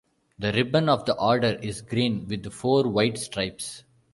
[0.39, 3.83] The "ribbon" of the Order is green with four white stripes.